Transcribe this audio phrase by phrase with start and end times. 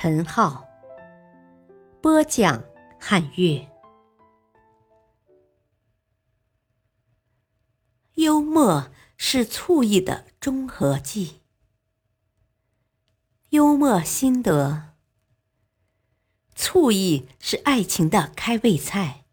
[0.00, 0.64] 陈浩
[2.00, 2.62] 播讲，
[3.00, 3.66] 汉乐。
[8.14, 11.40] 幽默是醋意的中和剂。
[13.48, 14.90] 幽默心得：
[16.54, 19.24] 醋意是爱情的开胃菜，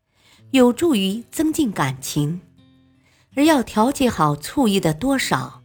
[0.49, 2.41] 有助于增进感情，
[3.35, 5.61] 而要调节好醋意的多少，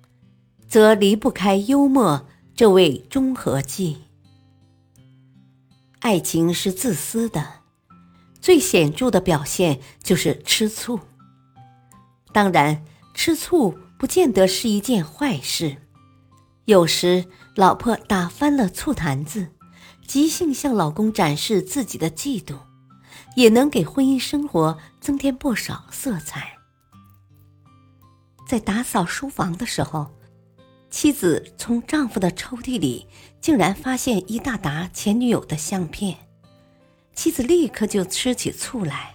[0.69, 4.10] 则离不开幽默这味中和剂。
[6.01, 7.47] 爱情是自私的，
[8.41, 10.99] 最显著的表现就是吃醋。
[12.33, 15.77] 当然，吃醋不见得是一件坏事。
[16.65, 19.49] 有时，老婆打翻了醋坛子，
[20.07, 22.57] 即兴向老公展示自己的嫉妒，
[23.37, 26.57] 也能给婚姻生活增添不少色彩。
[28.49, 30.11] 在打扫书房的时候。
[30.91, 33.07] 妻子从丈夫的抽屉里
[33.41, 36.17] 竟然发现一大沓前女友的相片，
[37.15, 39.15] 妻子立刻就吃起醋来，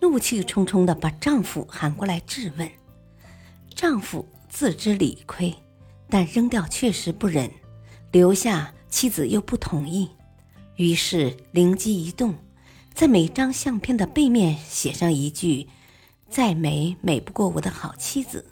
[0.00, 2.68] 怒气冲冲地把丈夫喊过来质问。
[3.74, 5.54] 丈夫自知理亏，
[6.08, 7.50] 但扔掉确实不忍，
[8.10, 10.08] 留下妻子又不同意，
[10.76, 12.34] 于是灵机一动，
[12.94, 15.68] 在每张相片的背面写上一句
[16.30, 18.46] ：“再美美不过我的好妻子。”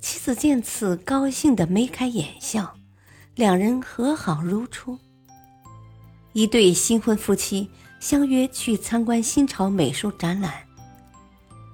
[0.00, 2.76] 妻子见此，高兴的眉开眼笑，
[3.34, 4.98] 两人和好如初。
[6.32, 7.68] 一对新婚夫妻
[7.98, 10.54] 相约去参观新潮美术展览。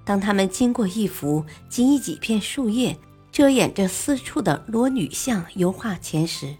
[0.07, 2.97] 当他们经过一幅仅以几片树叶
[3.31, 6.55] 遮掩着四处的裸女像油画前时，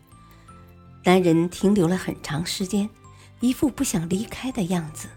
[1.03, 2.89] 男人停留了很长时间，
[3.41, 5.09] 一副不想离开的样子。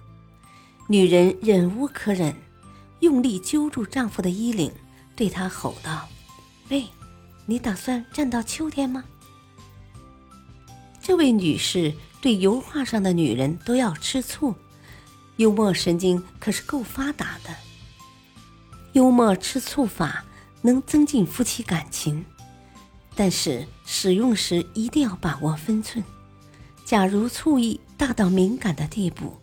[0.87, 2.33] 女人忍无可忍，
[3.01, 4.71] 用力揪住丈夫的衣领，
[5.13, 6.07] 对他吼道。
[6.69, 6.85] 喂，
[7.45, 9.03] 你打算站到秋天吗？
[11.01, 14.53] 这位女士对油画上的女人都要吃醋，
[15.37, 17.55] 幽默神经可是够发达的。
[18.91, 20.25] 幽默吃醋法
[20.61, 22.25] 能增进夫妻感情，
[23.15, 26.03] 但是使用时一定要把握分寸。
[26.83, 29.37] 假如醋意大到敏感的地步，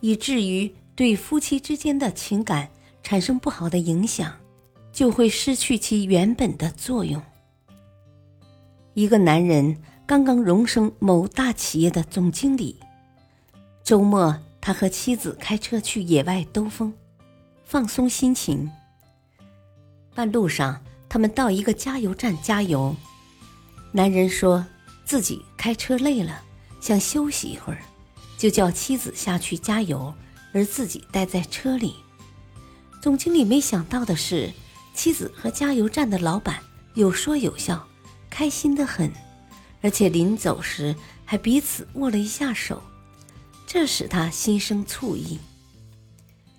[0.00, 2.68] 以至于对夫妻之间的情感
[3.02, 4.34] 产生不好的影响。
[5.00, 7.22] 就会失去其原本的作用。
[8.92, 12.78] 一个男人刚刚荣升某大企业的总经理，
[13.82, 16.92] 周末他和妻子开车去野外兜风，
[17.64, 18.70] 放松心情。
[20.14, 20.78] 半路上，
[21.08, 22.94] 他们到一个加油站加油。
[23.92, 24.66] 男人说
[25.06, 26.42] 自己开车累了，
[26.78, 27.80] 想休息一会儿，
[28.36, 30.12] 就叫妻子下去加油，
[30.52, 31.94] 而自己待在车里。
[33.00, 34.52] 总经理没想到的是。
[34.92, 36.62] 妻子和加油站的老板
[36.94, 37.88] 有说有笑，
[38.28, 39.10] 开心的很，
[39.80, 42.82] 而且临走时还彼此握了一下手，
[43.66, 45.38] 这使他心生醋意。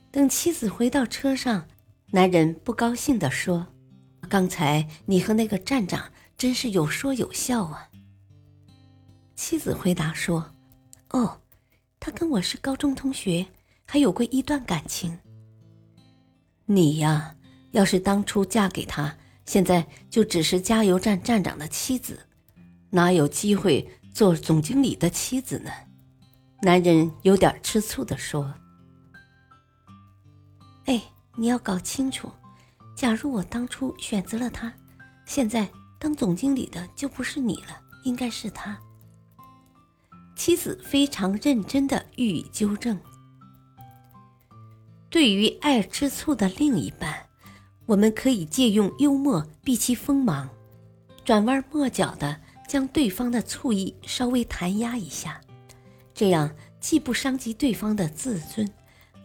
[0.10, 1.68] 等妻子回到车上，
[2.08, 3.68] 男人不高兴地说
[4.28, 7.90] ：“刚才你和那个站长真是有说有笑啊。”
[9.36, 10.52] 妻子回答说
[11.12, 11.42] ：“哦，
[12.00, 13.46] 他跟我是高中同学，
[13.86, 15.20] 还有过一段感情。
[16.66, 17.36] 你呀。”
[17.72, 19.16] 要是当初嫁给他，
[19.46, 22.20] 现在就只是加油站站长的妻子，
[22.90, 25.72] 哪有机会做总经理的妻子呢？
[26.62, 28.54] 男人有点吃醋地说
[30.86, 31.02] ：“哎，
[31.36, 32.30] 你要搞清楚，
[32.96, 34.72] 假如我当初选择了他，
[35.26, 35.68] 现在
[35.98, 38.78] 当总经理的就不是你了，应该是他。”
[40.36, 43.00] 妻子非常认真地予以纠正。
[45.10, 47.31] 对于爱吃醋的另一半。
[47.92, 50.50] 我们可以借用幽默避其锋芒，
[51.26, 55.42] 转弯抹角的将对方的醋意稍微弹压一下，
[56.14, 56.50] 这样
[56.80, 58.66] 既不伤及对方的自尊，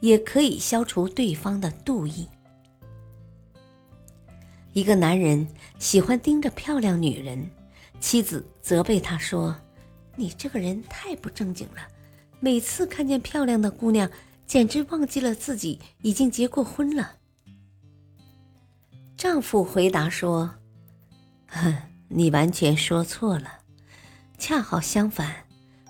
[0.00, 2.26] 也可以消除对方的妒意。
[4.72, 5.46] 一个男人
[5.78, 7.48] 喜欢盯着漂亮女人，
[8.00, 9.56] 妻子责备他说
[10.18, 11.86] ：“你这个人太不正经了，
[12.40, 14.10] 每次看见漂亮的姑娘，
[14.44, 17.12] 简直忘记了自己已经结过婚了。”
[19.28, 20.48] 丈夫回答说
[21.50, 21.74] ：“哼，
[22.06, 23.58] 你完全说错了，
[24.38, 25.34] 恰好相反，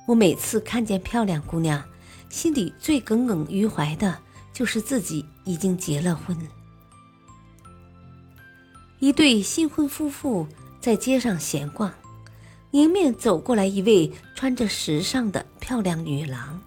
[0.06, 1.84] 我每次看见漂亮姑娘，
[2.30, 4.16] 心里最耿耿于怀的
[4.54, 6.34] 就是自己已经结了婚。
[9.00, 10.48] 一对新婚夫妇
[10.80, 11.92] 在街上闲逛，
[12.70, 16.58] 迎面走过来一位穿着时尚的漂亮女郎，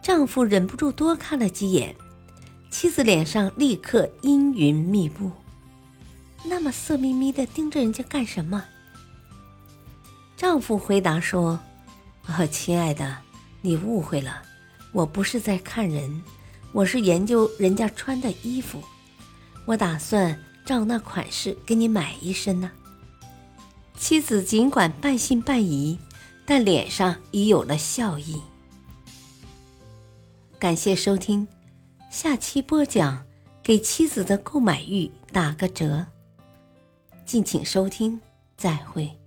[0.00, 1.94] 丈夫忍不住多看了几眼，
[2.70, 5.30] 妻子脸上立刻阴云密布，
[6.44, 8.64] 那么色眯眯的盯着人家干什么？
[10.36, 11.60] 丈夫回答说
[12.26, 13.16] ：“哦，亲爱的，
[13.60, 14.42] 你误会了，
[14.92, 16.22] 我不是在看人，
[16.72, 18.82] 我是研究人家穿的衣服，
[19.64, 22.70] 我打算。”照那款式给你买一身呢。
[23.96, 25.98] 妻子尽管半信半疑，
[26.46, 28.40] 但脸上已有了笑意。
[30.60, 31.48] 感谢收听，
[32.08, 33.26] 下期播讲
[33.64, 36.06] 给妻子的购买欲打个折。
[37.30, 38.20] 敬请收听，
[38.56, 39.19] 再会。